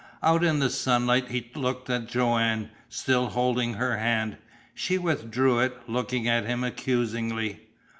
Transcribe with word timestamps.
Out 0.23 0.43
in 0.43 0.57
the 0.57 0.71
sunlight 0.71 1.27
he 1.29 1.51
looked 1.53 1.87
at 1.87 2.07
Joanne, 2.07 2.71
still 2.89 3.27
holding 3.27 3.75
her 3.75 3.97
hand. 3.97 4.37
She 4.73 4.97
withdrew 4.97 5.59
it, 5.59 5.77
looking 5.87 6.27
at 6.27 6.43
him 6.47 6.63
accusingly. 6.63 7.67